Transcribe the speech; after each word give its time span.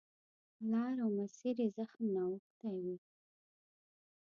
لار 0.71 0.95
او 1.03 1.09
مسیر 1.19 1.55
یې 1.63 1.67
زخم 1.77 2.03
نه 2.15 2.21
اوښتی 2.29 2.71
وي. 2.83 2.97